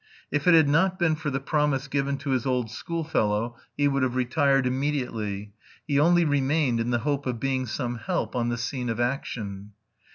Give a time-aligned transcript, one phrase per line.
[0.31, 4.01] If it had not been for the promise given to his old schoolfellow he would
[4.01, 5.53] have retired immediately;
[5.85, 9.73] he only remained in the hope of being some help on the scene of action.